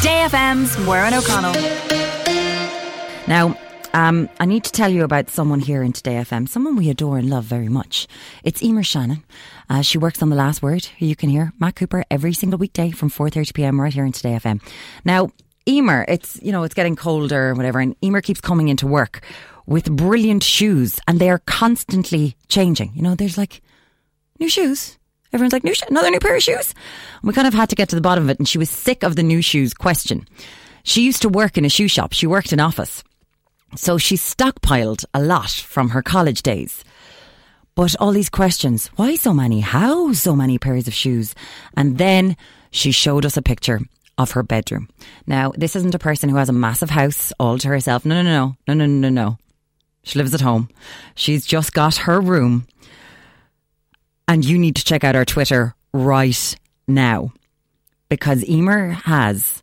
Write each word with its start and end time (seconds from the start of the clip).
Today 0.00 0.26
FM's 0.30 0.78
Warren 0.86 1.12
O'Connell. 1.12 1.52
Now, 3.28 3.54
um, 3.92 4.30
I 4.40 4.46
need 4.46 4.64
to 4.64 4.72
tell 4.72 4.90
you 4.90 5.04
about 5.04 5.28
someone 5.28 5.60
here 5.60 5.82
in 5.82 5.92
Today 5.92 6.14
FM, 6.14 6.48
someone 6.48 6.74
we 6.76 6.88
adore 6.88 7.18
and 7.18 7.28
love 7.28 7.44
very 7.44 7.68
much. 7.68 8.06
It's 8.42 8.62
Emer 8.62 8.82
Shannon. 8.82 9.22
Uh, 9.68 9.82
she 9.82 9.98
works 9.98 10.22
on 10.22 10.30
The 10.30 10.36
Last 10.36 10.62
Word, 10.62 10.88
you 10.96 11.14
can 11.14 11.28
hear, 11.28 11.52
Matt 11.60 11.76
Cooper, 11.76 12.02
every 12.10 12.32
single 12.32 12.58
weekday 12.58 12.90
from 12.92 13.10
4.30pm 13.10 13.78
right 13.78 13.92
here 13.92 14.06
in 14.06 14.12
Today 14.12 14.32
FM. 14.36 14.62
Now, 15.04 15.32
Emer, 15.68 16.06
it's, 16.08 16.40
you 16.42 16.50
know, 16.50 16.62
it's 16.62 16.72
getting 16.74 16.96
colder 16.96 17.50
and 17.50 17.58
whatever, 17.58 17.78
and 17.78 17.94
Emer 18.02 18.22
keeps 18.22 18.40
coming 18.40 18.68
into 18.68 18.86
work 18.86 19.22
with 19.66 19.94
brilliant 19.94 20.42
shoes, 20.42 20.98
and 21.08 21.18
they 21.18 21.28
are 21.28 21.40
constantly 21.40 22.36
changing. 22.48 22.92
You 22.94 23.02
know, 23.02 23.14
there's 23.14 23.36
like 23.36 23.60
new 24.38 24.48
shoes, 24.48 24.96
Everyone's 25.32 25.52
like, 25.52 25.64
new 25.64 25.74
sh- 25.74 25.82
another 25.88 26.10
new 26.10 26.20
pair 26.20 26.36
of 26.36 26.42
shoes. 26.42 26.74
And 27.20 27.28
we 27.28 27.32
kind 27.32 27.46
of 27.46 27.54
had 27.54 27.68
to 27.70 27.76
get 27.76 27.88
to 27.90 27.94
the 27.94 28.02
bottom 28.02 28.24
of 28.24 28.30
it. 28.30 28.38
And 28.38 28.48
she 28.48 28.58
was 28.58 28.70
sick 28.70 29.02
of 29.02 29.16
the 29.16 29.22
new 29.22 29.42
shoes 29.42 29.74
question. 29.74 30.26
She 30.82 31.02
used 31.02 31.22
to 31.22 31.28
work 31.28 31.56
in 31.56 31.64
a 31.64 31.68
shoe 31.68 31.88
shop. 31.88 32.12
She 32.12 32.26
worked 32.26 32.52
in 32.52 32.60
office. 32.60 33.04
So 33.76 33.98
she 33.98 34.16
stockpiled 34.16 35.04
a 35.14 35.22
lot 35.22 35.50
from 35.50 35.90
her 35.90 36.02
college 36.02 36.42
days. 36.42 36.84
But 37.76 37.94
all 38.00 38.12
these 38.12 38.28
questions, 38.28 38.88
why 38.96 39.14
so 39.14 39.32
many? 39.32 39.60
How 39.60 40.12
so 40.12 40.34
many 40.34 40.58
pairs 40.58 40.88
of 40.88 40.94
shoes? 40.94 41.34
And 41.76 41.98
then 41.98 42.36
she 42.72 42.90
showed 42.90 43.24
us 43.24 43.36
a 43.36 43.42
picture 43.42 43.80
of 44.18 44.32
her 44.32 44.42
bedroom. 44.42 44.88
Now, 45.26 45.52
this 45.56 45.76
isn't 45.76 45.94
a 45.94 45.98
person 45.98 46.28
who 46.28 46.36
has 46.36 46.48
a 46.48 46.52
massive 46.52 46.90
house 46.90 47.32
all 47.38 47.58
to 47.58 47.68
herself. 47.68 48.04
No, 48.04 48.20
no, 48.20 48.22
no, 48.22 48.56
no, 48.66 48.74
no, 48.74 48.86
no, 48.86 48.86
no, 48.86 49.08
no. 49.08 49.38
She 50.02 50.18
lives 50.18 50.34
at 50.34 50.40
home. 50.40 50.68
She's 51.14 51.46
just 51.46 51.72
got 51.72 51.96
her 51.96 52.20
room 52.20 52.66
and 54.30 54.44
you 54.44 54.56
need 54.56 54.76
to 54.76 54.84
check 54.84 55.02
out 55.02 55.16
our 55.16 55.24
Twitter 55.24 55.74
right 55.92 56.54
now 56.86 57.32
because 58.08 58.48
Emer 58.48 58.90
has 58.90 59.60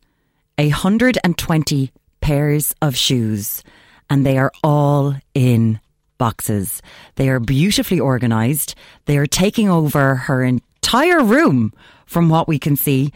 120 0.57 1.91
pairs 2.19 2.75
of 2.81 2.93
shoes 2.97 3.63
and 4.09 4.25
they 4.25 4.37
are 4.37 4.51
all 4.65 5.15
in 5.33 5.79
boxes. 6.17 6.81
They 7.15 7.29
are 7.29 7.39
beautifully 7.39 8.01
organized. 8.01 8.75
They 9.05 9.17
are 9.17 9.25
taking 9.25 9.69
over 9.69 10.15
her 10.15 10.43
entire 10.43 11.23
room 11.23 11.71
from 12.05 12.27
what 12.27 12.49
we 12.49 12.59
can 12.59 12.75
see. 12.75 13.13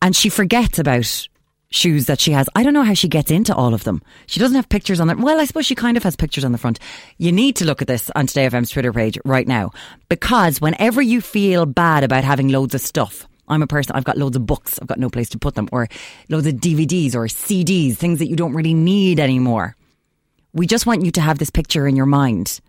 And 0.00 0.16
she 0.16 0.30
forgets 0.30 0.78
about 0.78 1.28
shoes 1.72 2.06
that 2.06 2.20
she 2.20 2.32
has. 2.32 2.48
I 2.54 2.62
don't 2.62 2.74
know 2.74 2.82
how 2.82 2.94
she 2.94 3.08
gets 3.08 3.30
into 3.30 3.54
all 3.54 3.74
of 3.74 3.84
them. 3.84 4.02
She 4.26 4.40
doesn't 4.40 4.54
have 4.56 4.68
pictures 4.68 5.00
on 5.00 5.10
it. 5.10 5.18
Well, 5.18 5.40
I 5.40 5.44
suppose 5.44 5.66
she 5.66 5.74
kind 5.74 5.96
of 5.96 6.02
has 6.02 6.16
pictures 6.16 6.44
on 6.44 6.52
the 6.52 6.58
front. 6.58 6.78
You 7.18 7.32
need 7.32 7.56
to 7.56 7.64
look 7.64 7.82
at 7.82 7.88
this 7.88 8.10
on 8.14 8.26
Today 8.26 8.46
FM's 8.48 8.70
Twitter 8.70 8.92
page 8.92 9.18
right 9.24 9.46
now 9.46 9.72
because 10.08 10.60
whenever 10.60 11.02
you 11.02 11.20
feel 11.20 11.66
bad 11.66 12.04
about 12.04 12.24
having 12.24 12.48
loads 12.48 12.74
of 12.74 12.80
stuff, 12.80 13.26
I'm 13.48 13.62
a 13.62 13.66
person, 13.66 13.96
I've 13.96 14.04
got 14.04 14.16
loads 14.16 14.36
of 14.36 14.46
books, 14.46 14.78
I've 14.80 14.88
got 14.88 14.98
no 14.98 15.10
place 15.10 15.30
to 15.30 15.38
put 15.38 15.54
them, 15.54 15.68
or 15.72 15.88
loads 16.28 16.46
of 16.46 16.54
DVDs 16.54 17.14
or 17.14 17.26
CDs, 17.26 17.96
things 17.96 18.18
that 18.20 18.28
you 18.28 18.36
don't 18.36 18.54
really 18.54 18.74
need 18.74 19.18
anymore. 19.18 19.76
We 20.52 20.66
just 20.66 20.86
want 20.86 21.04
you 21.04 21.10
to 21.12 21.20
have 21.20 21.38
this 21.38 21.50
picture 21.50 21.86
in 21.86 21.96
your 21.96 22.06
mind. 22.06 22.60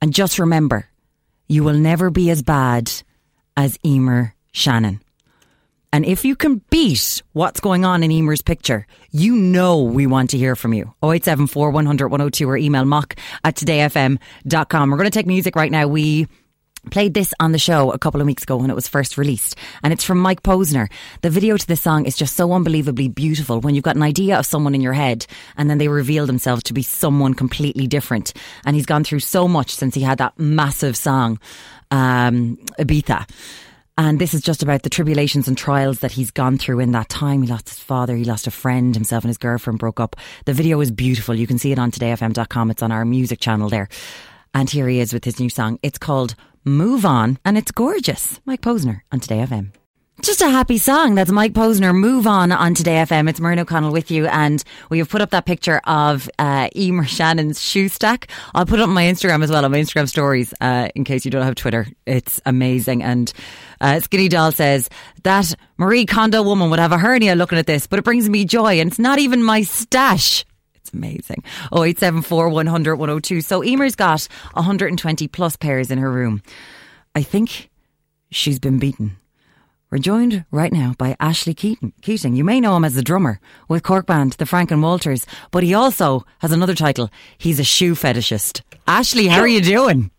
And 0.00 0.12
just 0.12 0.38
remember, 0.38 0.88
you 1.48 1.62
will 1.62 1.74
never 1.74 2.10
be 2.10 2.30
as 2.30 2.42
bad 2.42 2.90
as 3.56 3.78
Emer 3.84 4.34
Shannon. 4.52 5.00
And 5.92 6.06
if 6.06 6.24
you 6.24 6.34
can 6.34 6.62
beat 6.70 7.22
what's 7.32 7.60
going 7.60 7.84
on 7.84 8.02
in 8.02 8.10
Emer's 8.10 8.42
picture, 8.42 8.86
you 9.10 9.36
know 9.36 9.82
we 9.82 10.06
want 10.06 10.30
to 10.30 10.38
hear 10.38 10.56
from 10.56 10.72
you. 10.72 10.94
0874 11.02 11.70
100 11.70 12.08
102 12.08 12.48
or 12.48 12.56
email 12.56 12.84
mock 12.84 13.16
at 13.44 13.56
todayfm.com. 13.56 14.90
We're 14.90 14.96
going 14.96 15.10
to 15.10 15.18
take 15.18 15.26
music 15.26 15.54
right 15.54 15.70
now. 15.70 15.86
We 15.86 16.28
played 16.90 17.14
this 17.14 17.32
on 17.38 17.52
the 17.52 17.58
show 17.58 17.92
a 17.92 17.98
couple 17.98 18.20
of 18.20 18.26
weeks 18.26 18.42
ago 18.42 18.56
when 18.56 18.70
it 18.70 18.74
was 18.74 18.88
first 18.88 19.16
released 19.16 19.56
and 19.84 19.92
it's 19.92 20.02
from 20.02 20.18
Mike 20.18 20.42
Posner. 20.42 20.90
The 21.20 21.30
video 21.30 21.56
to 21.56 21.66
this 21.66 21.80
song 21.80 22.06
is 22.06 22.16
just 22.16 22.34
so 22.34 22.52
unbelievably 22.52 23.08
beautiful 23.10 23.60
when 23.60 23.74
you've 23.74 23.84
got 23.84 23.94
an 23.96 24.02
idea 24.02 24.38
of 24.38 24.46
someone 24.46 24.74
in 24.74 24.80
your 24.80 24.92
head 24.92 25.26
and 25.56 25.70
then 25.70 25.78
they 25.78 25.88
reveal 25.88 26.26
themselves 26.26 26.62
to 26.64 26.72
be 26.72 26.82
someone 26.82 27.34
completely 27.34 27.86
different. 27.86 28.32
And 28.64 28.74
he's 28.74 28.86
gone 28.86 29.04
through 29.04 29.20
so 29.20 29.46
much 29.46 29.74
since 29.74 29.94
he 29.94 30.00
had 30.00 30.18
that 30.18 30.38
massive 30.38 30.96
song, 30.96 31.38
um, 31.90 32.56
Ibiza. 32.78 33.28
And 33.98 34.18
this 34.18 34.32
is 34.32 34.40
just 34.40 34.62
about 34.62 34.82
the 34.82 34.90
tribulations 34.90 35.48
and 35.48 35.56
trials 35.56 36.00
that 36.00 36.12
he's 36.12 36.30
gone 36.30 36.56
through 36.56 36.80
in 36.80 36.92
that 36.92 37.08
time. 37.08 37.42
He 37.42 37.48
lost 37.48 37.68
his 37.68 37.78
father, 37.78 38.16
he 38.16 38.24
lost 38.24 38.46
a 38.46 38.50
friend, 38.50 38.94
himself 38.94 39.24
and 39.24 39.28
his 39.28 39.38
girlfriend 39.38 39.78
broke 39.78 40.00
up. 40.00 40.16
The 40.46 40.54
video 40.54 40.80
is 40.80 40.90
beautiful. 40.90 41.34
You 41.34 41.46
can 41.46 41.58
see 41.58 41.72
it 41.72 41.78
on 41.78 41.90
todayfm.com. 41.90 42.70
It's 42.70 42.82
on 42.82 42.92
our 42.92 43.04
music 43.04 43.40
channel 43.40 43.68
there. 43.68 43.88
And 44.54 44.68
here 44.68 44.88
he 44.88 45.00
is 45.00 45.12
with 45.12 45.24
his 45.24 45.40
new 45.40 45.50
song. 45.50 45.78
It's 45.82 45.98
called 45.98 46.34
Move 46.64 47.04
On 47.04 47.38
and 47.44 47.58
it's 47.58 47.70
gorgeous. 47.70 48.40
Mike 48.46 48.62
Posner 48.62 49.00
on 49.10 49.20
Today 49.20 49.38
FM. 49.38 49.81
Just 50.22 50.40
a 50.40 50.48
happy 50.48 50.78
song. 50.78 51.16
That's 51.16 51.32
Mike 51.32 51.52
Posner. 51.52 51.92
Move 51.92 52.28
on 52.28 52.52
on 52.52 52.74
Today 52.74 52.94
FM. 52.94 53.28
It's 53.28 53.40
Warren 53.40 53.58
O'Connell 53.58 53.90
with 53.90 54.12
you, 54.12 54.26
and 54.26 54.62
we 54.88 54.98
have 54.98 55.08
put 55.08 55.20
up 55.20 55.30
that 55.30 55.46
picture 55.46 55.80
of 55.82 56.30
uh, 56.38 56.68
Emer 56.76 57.04
Shannon's 57.06 57.60
shoe 57.60 57.88
stack. 57.88 58.30
I'll 58.54 58.64
put 58.64 58.78
it 58.78 58.84
on 58.84 58.90
my 58.90 59.02
Instagram 59.02 59.42
as 59.42 59.50
well, 59.50 59.64
on 59.64 59.72
my 59.72 59.78
Instagram 59.78 60.08
stories, 60.08 60.54
uh, 60.60 60.90
in 60.94 61.02
case 61.02 61.24
you 61.24 61.32
don't 61.32 61.42
have 61.42 61.56
Twitter. 61.56 61.88
It's 62.06 62.40
amazing. 62.46 63.02
And 63.02 63.32
uh, 63.80 63.98
Skinny 63.98 64.28
Doll 64.28 64.52
says 64.52 64.88
that 65.24 65.56
Marie 65.76 66.06
Kondo 66.06 66.44
woman 66.44 66.70
would 66.70 66.78
have 66.78 66.92
a 66.92 66.98
hernia 66.98 67.34
looking 67.34 67.58
at 67.58 67.66
this, 67.66 67.88
but 67.88 67.98
it 67.98 68.04
brings 68.04 68.28
me 68.28 68.44
joy, 68.44 68.78
and 68.78 68.92
it's 68.92 69.00
not 69.00 69.18
even 69.18 69.42
my 69.42 69.62
stash. 69.62 70.44
It's 70.76 70.92
amazing. 70.92 71.42
0874 71.72 72.48
100 72.48 72.94
102. 72.94 73.40
So 73.40 73.60
Emer's 73.62 73.96
got 73.96 74.28
120 74.52 75.26
plus 75.26 75.56
pairs 75.56 75.90
in 75.90 75.98
her 75.98 76.12
room. 76.12 76.44
I 77.12 77.24
think 77.24 77.70
she's 78.30 78.60
been 78.60 78.78
beaten. 78.78 79.16
We're 79.92 79.98
joined 79.98 80.46
right 80.50 80.72
now 80.72 80.94
by 80.96 81.16
Ashley 81.20 81.52
Keating. 81.52 81.92
Keating. 82.00 82.34
You 82.34 82.44
may 82.44 82.60
know 82.62 82.74
him 82.74 82.84
as 82.86 82.94
the 82.94 83.02
drummer 83.02 83.38
with 83.68 83.82
Cork 83.82 84.06
Band, 84.06 84.32
the 84.32 84.46
Frank 84.46 84.70
and 84.70 84.82
Walters, 84.82 85.26
but 85.50 85.62
he 85.62 85.74
also 85.74 86.24
has 86.38 86.50
another 86.50 86.74
title. 86.74 87.10
He's 87.36 87.60
a 87.60 87.62
shoe 87.62 87.94
fetishist. 87.94 88.62
Ashley, 88.88 89.26
how 89.26 89.40
are 89.40 89.46
you 89.46 89.60
doing? 89.60 90.10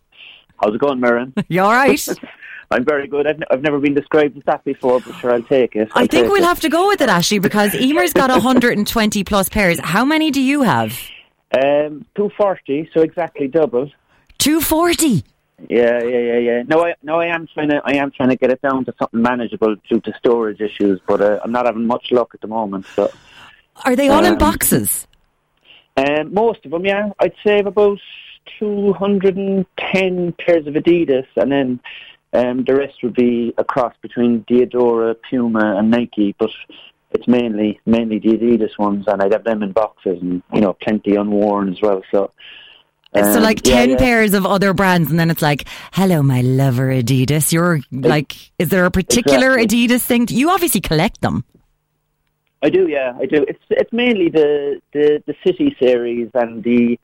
How's 0.62 0.76
it 0.76 0.80
going, 0.80 1.00
Marin? 1.00 1.34
You 1.48 1.62
all 1.62 1.72
right? 1.72 2.00
I'm 2.70 2.84
very 2.84 3.08
good. 3.08 3.26
I've, 3.26 3.34
n- 3.34 3.42
I've 3.50 3.62
never 3.62 3.80
been 3.80 3.94
described 3.94 4.36
as 4.36 4.44
that 4.44 4.62
before, 4.64 5.00
but 5.00 5.12
sure, 5.16 5.32
I'll 5.32 5.42
take 5.42 5.74
it. 5.74 5.88
I'll 5.92 6.04
I 6.04 6.06
think 6.06 6.28
we'll 6.28 6.44
it. 6.44 6.46
have 6.46 6.60
to 6.60 6.68
go 6.68 6.86
with 6.86 7.00
it, 7.00 7.08
Ashley, 7.08 7.40
because 7.40 7.74
Emer's 7.80 8.12
got 8.12 8.30
120 8.30 9.24
plus 9.24 9.48
pairs. 9.48 9.80
How 9.80 10.04
many 10.04 10.30
do 10.30 10.40
you 10.40 10.62
have? 10.62 10.92
Um, 11.52 12.06
240, 12.14 12.90
so 12.94 13.00
exactly 13.02 13.48
double. 13.48 13.90
240. 14.38 15.24
Yeah, 15.68 16.02
yeah, 16.02 16.18
yeah, 16.18 16.38
yeah. 16.38 16.62
No, 16.66 16.84
I, 16.84 16.94
no, 17.02 17.20
I 17.20 17.26
am 17.26 17.46
trying 17.46 17.68
to, 17.70 17.80
I 17.84 17.94
am 17.94 18.10
trying 18.10 18.30
to 18.30 18.36
get 18.36 18.50
it 18.50 18.60
down 18.60 18.84
to 18.86 18.94
something 18.98 19.22
manageable 19.22 19.76
due 19.88 20.00
to 20.00 20.12
storage 20.18 20.60
issues, 20.60 21.00
but 21.06 21.20
uh, 21.20 21.40
I'm 21.44 21.52
not 21.52 21.66
having 21.66 21.86
much 21.86 22.10
luck 22.10 22.30
at 22.34 22.40
the 22.40 22.48
moment. 22.48 22.86
So, 22.94 23.10
Are 23.84 23.94
they 23.96 24.08
all 24.08 24.24
in 24.24 24.32
Um, 24.32 24.38
boxes? 24.38 25.06
um, 25.96 26.34
most 26.34 26.64
of 26.64 26.72
them, 26.72 26.84
yeah, 26.84 27.10
I'd 27.20 27.34
save 27.44 27.66
about 27.66 27.98
210 28.58 30.32
pairs 30.32 30.66
of 30.66 30.74
Adidas, 30.74 31.26
and 31.36 31.52
then 31.52 31.80
um, 32.32 32.64
the 32.64 32.74
rest 32.74 33.02
would 33.02 33.14
be 33.14 33.54
a 33.56 33.64
cross 33.64 33.94
between 34.02 34.42
Diadora, 34.44 35.14
Puma, 35.28 35.76
and 35.76 35.90
Nike, 35.90 36.34
but. 36.38 36.50
It's 37.16 37.28
mainly 37.28 37.78
mainly 37.86 38.18
the 38.18 38.30
Adidas 38.30 38.76
ones, 38.76 39.04
and 39.06 39.22
I'd 39.22 39.32
have 39.32 39.44
them 39.44 39.62
in 39.62 39.70
boxes, 39.70 40.20
and 40.20 40.42
you 40.52 40.60
know, 40.60 40.72
plenty 40.72 41.14
unworn 41.14 41.68
as 41.72 41.80
well. 41.80 42.02
So, 42.10 42.32
so 43.16 43.36
um, 43.36 43.42
like 43.42 43.66
yeah, 43.66 43.76
10 43.76 43.90
yeah. 43.90 43.96
pairs 43.96 44.34
of 44.34 44.44
other 44.44 44.74
brands 44.74 45.10
and 45.10 45.18
then 45.18 45.30
it's 45.30 45.42
like, 45.42 45.66
hello, 45.92 46.22
my 46.22 46.40
lover 46.40 46.88
Adidas. 46.88 47.52
You're 47.52 47.80
like, 47.92 48.34
is 48.58 48.70
there 48.70 48.84
a 48.86 48.90
particular 48.90 49.56
Exactly. 49.58 49.86
Adidas 49.88 50.02
thing? 50.02 50.26
You 50.30 50.50
obviously 50.50 50.80
collect 50.80 51.20
them. 51.20 51.44
I 52.62 52.70
do, 52.70 52.88
yeah, 52.88 53.12
I 53.20 53.26
do. 53.26 53.44
It's 53.46 53.62
it's 53.68 53.92
mainly 53.92 54.30
the 54.30 54.80
the, 54.92 55.22
the 55.26 55.34
City 55.46 55.76
series 55.78 56.30
and 56.32 56.64
the 56.64 56.98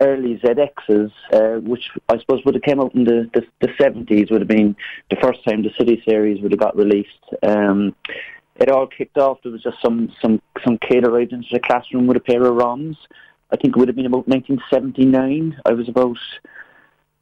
early 0.00 0.38
ZXs, 0.38 1.12
uh, 1.32 1.60
which 1.60 1.82
I 2.08 2.18
suppose 2.18 2.40
would 2.46 2.54
have 2.54 2.62
came 2.62 2.80
out 2.80 2.94
in 2.94 3.04
the 3.04 3.30
the, 3.34 3.42
the 3.60 3.68
70s. 3.78 4.30
Would 4.30 4.40
have 4.40 4.48
been 4.48 4.74
the 5.10 5.16
first 5.20 5.44
time 5.44 5.62
the 5.62 5.70
City 5.78 6.02
series 6.08 6.40
would 6.40 6.50
have 6.50 6.60
got 6.60 6.76
released. 6.76 7.10
Um, 7.42 7.94
it 8.56 8.70
all 8.70 8.86
kicked 8.86 9.18
off. 9.18 9.38
There 9.42 9.52
was 9.52 9.62
just 9.62 9.76
some 9.84 10.10
some 10.22 10.40
some 10.64 10.78
kid 10.78 11.06
arrived 11.06 11.32
into 11.32 11.48
the 11.52 11.60
classroom 11.60 12.06
with 12.06 12.16
a 12.16 12.20
pair 12.20 12.42
of 12.42 12.54
ROMs. 12.54 12.96
I 13.52 13.56
think 13.56 13.76
it 13.76 13.78
would 13.78 13.88
have 13.88 13.96
been 13.96 14.06
about 14.06 14.26
1979. 14.28 15.60
I 15.66 15.72
was 15.72 15.88
about 15.88 16.18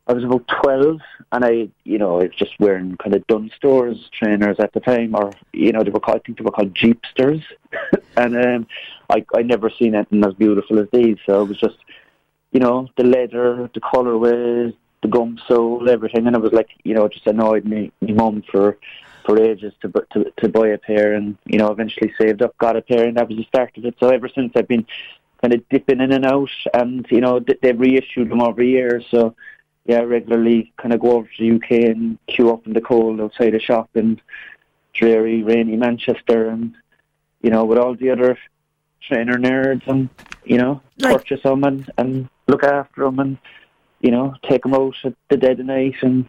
I 0.06 0.12
was 0.12 0.24
about 0.24 0.48
12, 0.62 1.00
and 1.30 1.44
I, 1.44 1.68
you 1.84 1.98
know, 1.98 2.18
I 2.18 2.24
was 2.24 2.34
just 2.36 2.58
wearing 2.58 2.96
kind 2.96 3.14
of 3.14 3.24
Dunnes 3.28 3.52
Stores 3.54 3.96
trainers 4.12 4.56
at 4.58 4.72
the 4.72 4.80
time, 4.80 5.14
or 5.14 5.32
you 5.52 5.70
know, 5.72 5.84
they 5.84 5.90
were 5.90 6.00
called, 6.00 6.18
I 6.18 6.26
think 6.26 6.38
they 6.38 6.44
were 6.44 6.50
called 6.50 6.74
Jeepsters, 6.74 7.42
and 8.16 8.36
um, 8.36 8.66
I 9.08 9.24
I 9.34 9.42
never 9.42 9.70
seen 9.70 9.94
anything 9.94 10.24
as 10.24 10.34
beautiful 10.34 10.80
as 10.80 10.88
these. 10.92 11.18
So 11.26 11.42
it 11.42 11.48
was 11.48 11.58
just, 11.58 11.76
you 12.50 12.60
know, 12.60 12.88
the 12.96 13.04
leather, 13.04 13.70
the 13.72 13.80
colorways, 13.80 14.74
the 15.02 15.08
gum 15.08 15.38
sole, 15.46 15.88
everything, 15.88 16.26
and 16.26 16.34
it 16.34 16.42
was 16.42 16.52
like, 16.52 16.70
you 16.82 16.94
know, 16.94 17.04
it 17.04 17.12
just 17.12 17.26
annoyed 17.26 17.64
me, 17.64 17.92
my 18.00 18.12
mum 18.12 18.42
for 18.50 18.78
for 19.24 19.40
ages 19.40 19.72
to 19.82 19.92
to 20.12 20.32
to 20.38 20.48
buy 20.48 20.68
a 20.68 20.78
pair, 20.78 21.14
and 21.14 21.36
you 21.44 21.58
know, 21.58 21.70
eventually 21.70 22.12
saved 22.20 22.42
up, 22.42 22.56
got 22.58 22.76
a 22.76 22.82
pair, 22.82 23.06
and 23.06 23.16
that 23.16 23.28
was 23.28 23.36
the 23.36 23.44
start 23.44 23.76
of 23.76 23.84
it. 23.84 23.94
So 24.00 24.08
ever 24.08 24.28
since 24.28 24.52
I've 24.56 24.66
been 24.66 24.86
kind 25.40 25.54
of 25.54 25.69
dipping 25.69 26.00
in 26.00 26.12
and 26.12 26.26
out, 26.26 26.50
and 26.75 27.06
you 27.10 27.20
know, 27.20 27.40
they've 27.40 27.78
reissued 27.78 28.31
them 28.31 28.42
over 28.42 28.62
years, 28.62 29.04
so 29.10 29.34
yeah, 29.87 30.00
regularly 30.00 30.72
kind 30.76 30.92
of 30.92 31.00
go 31.00 31.12
over 31.12 31.28
to 31.28 31.38
the 31.38 31.56
UK 31.56 31.90
and 31.90 32.19
queue 32.26 32.52
up 32.52 32.66
in 32.66 32.75
the 32.75 32.81
cold 32.81 33.20
outside 33.20 33.54
a 33.54 33.60
shop 33.60 33.90
in 33.94 34.20
dreary, 34.92 35.42
rainy 35.42 35.76
Manchester 35.76 36.48
and 36.48 36.75
you 37.42 37.50
know, 37.50 37.64
with 37.64 37.78
all 37.78 37.94
the 37.94 38.10
other 38.10 38.38
trainer 39.02 39.38
nerds 39.38 39.87
and, 39.87 40.08
you 40.44 40.58
know, 40.58 40.81
Like- 40.98 41.19
purchase 41.19 41.42
them 41.42 41.64
and, 41.64 41.90
and 41.96 42.28
look 42.46 42.64
after 42.64 43.04
them 43.04 43.19
and, 43.19 43.38
you 44.00 44.10
know, 44.10 44.34
take 44.48 44.62
them 44.62 44.75
out 44.75 44.94
at 45.04 45.14
the 45.28 45.37
dead 45.37 45.60
of 45.60 45.66
night 45.66 45.96
and 46.02 46.26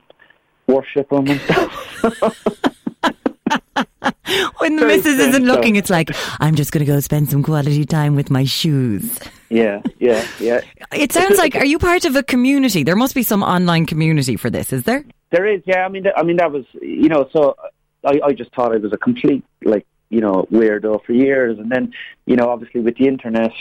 worship 0.67 1.09
them 1.09 1.27
and 1.27 1.41
stuff. 1.41 2.75
When 4.59 4.75
the 4.75 4.85
missus 4.85 5.19
isn't 5.19 5.43
stuff. 5.43 5.55
looking, 5.55 5.75
it's 5.75 5.89
like, 5.89 6.09
I'm 6.39 6.55
just 6.55 6.71
going 6.71 6.85
to 6.85 6.91
go 6.91 6.99
spend 6.99 7.29
some 7.29 7.43
quality 7.43 7.85
time 7.85 8.15
with 8.15 8.29
my 8.29 8.43
shoes. 8.43 9.19
yeah, 9.49 9.81
yeah, 9.99 10.25
yeah. 10.39 10.61
It 10.93 11.11
sounds 11.11 11.37
like, 11.37 11.55
are 11.55 11.65
you 11.65 11.79
part 11.79 12.05
of 12.05 12.15
a 12.15 12.23
community? 12.23 12.83
There 12.83 12.95
must 12.95 13.15
be 13.15 13.23
some 13.23 13.43
online 13.43 13.85
community 13.85 14.35
for 14.37 14.49
this, 14.49 14.71
is 14.71 14.83
there? 14.83 15.03
There 15.31 15.45
is, 15.45 15.61
yeah. 15.65 15.85
I 15.85 15.89
mean, 15.89 16.03
th- 16.03 16.15
I 16.17 16.23
mean 16.23 16.37
that 16.37 16.51
was, 16.51 16.65
you 16.81 17.09
know, 17.09 17.27
so 17.31 17.55
I, 18.05 18.19
I 18.23 18.33
just 18.33 18.53
thought 18.53 18.73
I 18.73 18.77
was 18.77 18.93
a 18.93 18.97
complete, 18.97 19.43
like, 19.63 19.85
you 20.09 20.19
know, 20.21 20.45
weirdo 20.51 21.03
for 21.05 21.13
years, 21.13 21.57
and 21.57 21.71
then, 21.71 21.93
you 22.25 22.35
know, 22.35 22.49
obviously 22.49 22.81
with 22.81 22.97
the 22.97 23.07
internet 23.07 23.51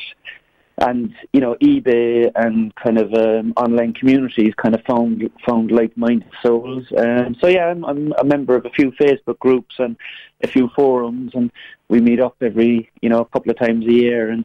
and 0.80 1.14
you 1.32 1.40
know 1.40 1.54
eBay 1.56 2.30
and 2.34 2.74
kind 2.74 2.98
of 2.98 3.12
um, 3.14 3.52
online 3.56 3.92
communities, 3.92 4.54
kind 4.56 4.74
of 4.74 4.82
found 4.82 5.28
found 5.46 5.70
like-minded 5.70 6.30
souls. 6.42 6.84
Um, 6.96 7.36
so 7.40 7.46
yeah, 7.46 7.66
I'm, 7.66 7.84
I'm 7.84 8.12
a 8.18 8.24
member 8.24 8.56
of 8.56 8.66
a 8.66 8.70
few 8.70 8.90
Facebook 8.92 9.38
groups 9.38 9.74
and 9.78 9.96
a 10.42 10.48
few 10.48 10.68
forums, 10.74 11.32
and 11.34 11.52
we 11.88 12.00
meet 12.00 12.20
up 12.20 12.36
every, 12.40 12.90
you 13.02 13.08
know, 13.08 13.20
a 13.20 13.26
couple 13.26 13.50
of 13.50 13.58
times 13.58 13.86
a 13.86 13.92
year 13.92 14.30
and 14.30 14.44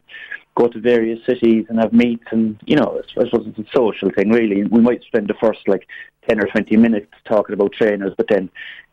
go 0.58 0.68
to 0.68 0.80
various 0.80 1.20
cities 1.26 1.66
and 1.68 1.80
have 1.80 1.92
meets 1.92 2.24
and 2.32 2.58
you 2.66 2.78
know 2.78 3.02
I 3.18 3.26
suppose 3.26 3.46
it's 3.46 3.60
a 3.60 3.72
social 3.76 4.10
thing 4.10 4.30
really. 4.30 4.64
We 4.64 4.81
might 4.81 5.04
spend 5.04 5.28
the 5.28 5.36
first 5.36 5.68
like 5.68 5.88
ten 6.28 6.40
or 6.40 6.48
twenty 6.48 6.78
minutes 6.78 7.12
talking 7.26 7.54
about 7.54 7.74
trainers, 7.74 8.14
but 8.18 8.28
then 8.30 8.50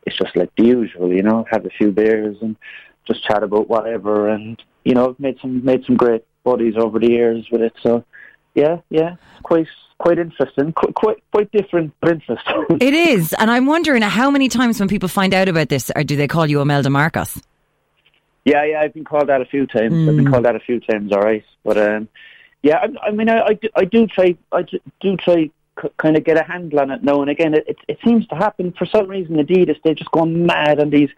it's 0.07 0.17
just 0.17 0.37
like 0.37 0.51
the 0.57 0.65
usual, 0.65 1.13
you 1.13 1.23
know, 1.23 1.45
have 1.51 1.65
a 1.65 1.71
few 1.71 1.93
beers 1.93 2.37
and 2.41 2.57
just 3.07 3.25
chat 3.25 3.43
about 3.43 3.69
whatever 3.69 4.29
and 4.29 4.63
you 4.85 4.95
know, 4.95 5.15
made 5.19 5.39
some 5.41 5.65
made 5.65 5.85
some 5.85 5.97
great 5.97 6.25
buddies 6.45 6.75
over 6.77 6.99
the 6.99 7.11
years 7.11 7.49
with 7.51 7.63
it. 7.63 7.75
So 7.83 8.05
yeah, 8.55 8.79
yeah, 8.91 9.17
quite 9.43 9.67
quite 9.99 10.19
interesting, 10.19 10.73
quite 10.73 10.95
quite, 10.95 11.23
quite 11.33 11.53
different 11.53 11.93
but 12.01 12.11
interesting. 12.11 12.65
It 12.81 12.95
is. 13.13 13.35
And 13.39 13.51
I'm 13.51 13.67
wondering 13.67 14.03
how 14.03 14.31
many 14.31 14.49
times 14.49 14.79
when 14.81 14.89
people 14.89 15.09
find 15.09 15.33
out 15.35 15.49
about 15.49 15.69
this, 15.69 15.91
or 15.95 16.05
do 16.05 16.17
they 16.17 16.29
call 16.29 16.47
you 16.47 16.61
Imelda 16.61 16.91
Marcos? 16.91 17.41
Yeah, 18.45 18.65
yeah, 18.65 18.81
I've 18.81 18.93
been 18.93 19.05
called 19.05 19.29
that 19.29 19.41
a 19.41 19.45
few 19.45 19.67
times. 19.67 20.09
I've 20.09 20.17
been 20.17 20.31
called 20.31 20.45
that 20.45 20.57
a 20.57 20.61
few 20.61 20.81
times, 20.81 21.13
all 21.13 21.21
right. 21.21 21.45
But 21.65 21.79
um, 21.79 22.09
yeah, 22.63 22.79
I, 22.79 23.09
I 23.09 23.11
mean, 23.13 23.29
I, 23.29 23.41
I, 23.43 23.55
do, 23.55 23.69
I 23.77 23.85
do 23.85 24.07
try, 24.09 24.37
I 24.51 24.65
do, 25.01 25.17
try, 25.17 25.51
c- 25.81 25.89
kind 25.97 26.17
of 26.17 26.25
get 26.25 26.37
a 26.37 26.43
handle 26.43 26.81
on 26.81 26.91
it 26.91 27.05
now 27.05 27.21
and 27.21 27.31
again. 27.31 27.55
It, 27.55 27.65
it, 27.69 27.77
it 27.87 27.99
seems 28.05 28.27
to 28.29 28.35
happen 28.35 28.73
for 28.77 28.85
some 28.87 29.07
reason. 29.07 29.37
Adidas, 29.37 29.81
they 29.85 29.95
just 29.95 30.11
go 30.11 30.27
mad 30.27 30.81
on 30.81 30.91
these. 30.91 31.11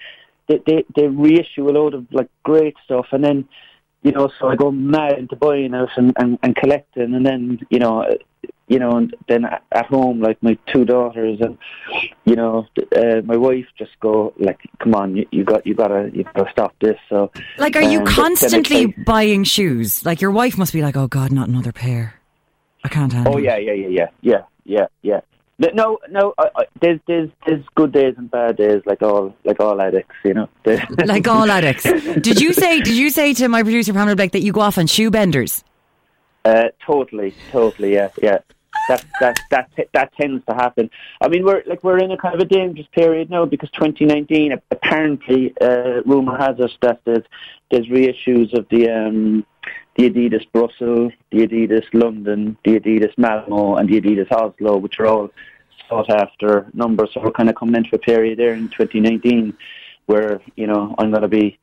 They, 0.49 0.61
they, 0.67 0.85
they 0.95 1.09
reissue 1.09 1.67
a 1.69 1.73
load 1.73 1.95
of 1.95 2.07
like 2.13 2.29
great 2.43 2.77
stuff, 2.85 3.07
and 3.13 3.25
then 3.25 3.49
you 4.05 4.13
know, 4.13 4.31
so 4.39 4.49
I 4.49 4.55
go 4.55 4.71
mad 4.71 5.19
into 5.19 5.35
buying 5.35 5.73
it 5.73 5.89
and, 5.97 6.13
and, 6.19 6.39
and 6.43 6.55
collecting, 6.55 7.15
and 7.15 7.27
then 7.27 7.59
you 7.71 7.79
know, 7.79 8.07
you 8.69 8.79
know, 8.79 8.93
and 8.99 9.17
then 9.29 9.47
at 9.47 9.87
home, 9.87 10.21
like 10.21 10.41
my 10.43 10.59
two 10.73 10.85
daughters 10.85 11.41
and 11.41 11.57
you 12.27 12.37
know, 12.37 12.67
uh, 12.97 13.23
my 13.25 13.37
wife 13.37 13.67
just 13.79 13.99
go 14.01 14.35
like, 14.39 14.61
"Come 14.79 14.95
on, 14.95 15.17
you, 15.17 15.27
you 15.33 15.43
got, 15.43 15.67
you 15.67 15.75
gotta, 15.75 16.11
you 16.13 16.23
gotta 16.35 16.51
stop 16.53 16.75
this." 16.81 16.99
So, 17.09 17.31
Like, 17.57 17.77
are 17.77 17.83
you 17.83 17.99
um, 17.99 18.05
but 18.05 18.13
constantly 18.13 18.93
try- 18.93 19.05
buying 19.05 19.43
shoes? 19.45 20.05
Like, 20.05 20.21
your 20.21 20.31
wife 20.31 20.59
must 20.59 20.75
be 20.75 20.83
like, 20.83 20.97
oh 20.97 21.09
God, 21.09 21.33
not 21.33 21.49
another 21.49 21.73
pair. 21.73 22.21
I 22.85 22.89
can't 22.89 23.13
handle 23.13 23.35
Oh 23.35 23.39
yeah, 23.39 23.57
yeah, 23.57 23.73
yeah, 23.73 23.89
yeah, 23.89 24.07
yeah, 24.21 24.43
yeah, 24.65 24.87
yeah. 25.03 25.21
No, 25.59 25.99
no. 26.11 26.35
I, 26.37 26.51
I, 26.57 26.65
there's 26.81 27.01
there's 27.07 27.31
there's 27.47 27.65
good 27.75 27.93
days 27.93 28.15
and 28.17 28.31
bad 28.31 28.57
days, 28.57 28.83
like 28.87 29.03
all 29.03 29.35
like 29.45 29.61
all 29.61 29.81
addicts, 29.81 30.15
you 30.25 30.35
know. 30.35 30.49
Like 31.07 31.29
all 31.29 31.51
addicts. 31.51 31.85
Did 31.85 32.41
you 32.41 32.53
say, 32.53 32.81
did 32.81 32.97
you 32.97 33.11
say 33.11 33.35
to 33.35 33.49
my 33.49 33.63
producer, 33.63 33.93
Pamela 33.93 34.17
Blake, 34.17 34.33
that 34.33 34.43
you 34.43 34.53
go 34.53 34.61
off 34.61 34.79
on 34.79 34.87
shoe 34.87 35.11
benders? 35.11 35.63
Uh, 36.45 36.69
totally, 36.85 37.35
totally, 37.53 37.95
yeah, 37.95 38.09
yeah. 38.21 38.39
That 38.89 39.05
that 39.21 39.41
that 39.51 39.71
that 39.93 40.13
tends 40.17 40.45
to 40.47 40.55
happen. 40.55 40.91
I 41.21 41.29
mean, 41.29 41.45
we're 41.45 41.63
like 41.67 41.85
we're 41.85 41.99
in 41.99 42.11
a 42.11 42.17
kind 42.17 42.35
of 42.35 42.41
a 42.41 42.45
dangerous 42.45 42.89
period 42.93 43.31
now 43.31 43.45
because 43.45 43.71
2019 43.71 44.61
apparently, 44.71 45.55
uh, 45.61 46.03
rumor 46.05 46.37
has 46.37 46.57
it 46.59 46.73
that 46.83 47.01
there's 47.05 47.25
there's 47.71 47.87
reissues 47.87 48.53
of 48.59 48.67
the 48.71 48.91
um, 48.91 49.47
the 49.97 50.11
Adidas 50.11 50.51
Brussels, 50.53 51.13
the 51.31 51.47
Adidas 51.47 51.85
London, 51.93 52.57
the 52.65 52.79
Adidas 52.81 53.17
Malmo, 53.17 53.77
and 53.77 53.89
the 53.89 54.01
Adidas 54.01 54.31
Oslo, 54.33 54.77
which 54.79 54.99
are 54.99 55.07
all 55.07 55.31
sought 55.89 56.11
after 56.11 56.69
numbers. 56.75 57.11
So 57.15 57.21
we're 57.21 57.31
kind 57.31 57.49
of 57.49 57.55
coming 57.57 57.77
into 57.77 57.95
a 57.95 57.99
period 57.99 58.39
there 58.39 58.55
in 58.55 58.69
2019 58.69 59.55
where 60.07 60.41
you 60.57 60.67
know 60.67 60.95
I'm 60.99 61.11
going 61.11 61.23
to 61.23 61.29
be 61.29 61.59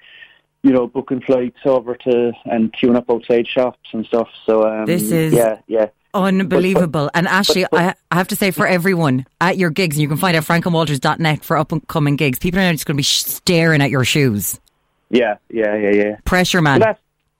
you 0.63 0.71
know, 0.71 0.85
booking 0.87 1.21
flights 1.21 1.57
over 1.65 1.95
to 1.95 2.31
and 2.45 2.71
queuing 2.73 2.95
up 2.95 3.09
outside 3.09 3.47
shops 3.47 3.89
and 3.93 4.05
stuff. 4.05 4.27
So 4.45 4.63
um, 4.67 4.85
This 4.85 5.11
is- 5.11 5.33
yeah, 5.33 5.57
yeah. 5.67 5.87
Unbelievable. 6.13 7.09
And 7.13 7.27
actually, 7.27 7.65
but- 7.71 7.81
I 7.81 7.95
I 8.11 8.15
have 8.15 8.27
to 8.27 8.35
say, 8.35 8.51
for 8.51 8.67
everyone 8.67 9.25
at 9.39 9.57
your 9.57 9.69
gigs, 9.69 9.95
and 9.95 10.01
you 10.03 10.07
can 10.09 10.17
find 10.17 10.35
out 10.35 10.43
frankandwalters.net 10.43 11.43
for 11.43 11.57
up 11.57 11.71
and 11.71 11.87
coming 11.87 12.15
gigs, 12.17 12.37
people 12.37 12.59
are 12.59 12.63
now 12.63 12.71
just 12.73 12.85
going 12.85 12.95
to 12.95 12.99
be 12.99 13.03
staring 13.03 13.81
at 13.81 13.89
your 13.89 14.03
shoes. 14.03 14.59
Yeah, 15.09 15.37
yeah, 15.49 15.75
yeah, 15.77 15.91
yeah. 15.91 16.15
Pressure, 16.25 16.61
man. 16.61 16.79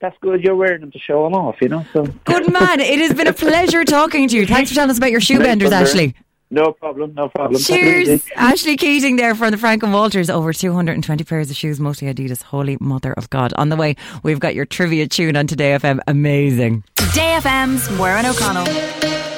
That's 0.01 0.17
good. 0.21 0.43
You're 0.43 0.55
wearing 0.55 0.81
them 0.81 0.91
to 0.91 0.99
show 0.99 1.23
them 1.23 1.33
off, 1.33 1.55
you 1.61 1.69
know. 1.69 1.85
So 1.93 2.03
Good 2.25 2.51
man. 2.51 2.79
It 2.79 2.99
has 2.99 3.13
been 3.13 3.27
a 3.27 3.33
pleasure 3.47 3.83
talking 3.85 4.27
to 4.27 4.35
you. 4.35 4.45
Thanks 4.45 4.69
for 4.71 4.75
telling 4.75 4.89
us 4.91 4.97
about 4.97 5.11
your 5.11 5.21
shoe 5.21 5.37
Nice 5.37 5.45
benders, 5.47 5.69
one. 5.71 5.81
Ashley. 5.83 6.15
no 6.49 6.73
problem, 6.73 7.13
no 7.13 7.29
problem. 7.29 7.61
Take 7.61 7.79
it 7.83 8.05
Cheers. 8.05 8.25
Ashley 8.35 8.75
Keating 8.77 9.15
there 9.15 9.35
from 9.35 9.51
the 9.51 9.57
Frank 9.57 9.83
and 9.83 9.93
Walters. 9.93 10.29
Over 10.29 10.51
220 10.53 11.23
pairs 11.23 11.49
of 11.49 11.55
shoes, 11.55 11.79
mostly 11.79 12.13
Adidas. 12.13 12.41
Holy 12.41 12.77
mother 12.81 13.13
of 13.13 13.29
God. 13.29 13.53
On 13.53 13.69
the 13.69 13.75
way, 13.77 13.95
we've 14.23 14.39
got 14.39 14.53
your 14.55 14.65
trivia 14.65 15.07
tune 15.07 15.37
on 15.37 15.47
Today 15.47 15.71
FM. 15.77 15.99
Amazing. 16.07 16.83
Today 16.95 17.37
FM's 17.39 17.89
Warren 17.97 18.25
O'Connell. 18.25 19.30